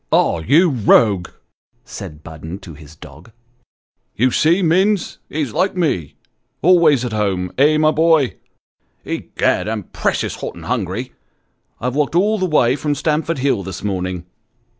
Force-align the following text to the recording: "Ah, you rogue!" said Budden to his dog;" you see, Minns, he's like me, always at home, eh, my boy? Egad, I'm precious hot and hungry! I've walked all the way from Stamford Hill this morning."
"Ah, 0.11 0.39
you 0.39 0.67
rogue!" 0.71 1.29
said 1.85 2.23
Budden 2.23 2.57
to 2.61 2.73
his 2.73 2.95
dog;" 2.95 3.31
you 4.15 4.31
see, 4.31 4.63
Minns, 4.63 5.19
he's 5.29 5.53
like 5.53 5.77
me, 5.77 6.15
always 6.63 7.05
at 7.05 7.13
home, 7.13 7.51
eh, 7.59 7.77
my 7.77 7.91
boy? 7.91 8.33
Egad, 9.05 9.67
I'm 9.67 9.83
precious 9.83 10.37
hot 10.37 10.55
and 10.55 10.65
hungry! 10.65 11.13
I've 11.79 11.93
walked 11.93 12.15
all 12.15 12.39
the 12.39 12.47
way 12.47 12.75
from 12.75 12.95
Stamford 12.95 13.37
Hill 13.37 13.61
this 13.61 13.83
morning." 13.83 14.25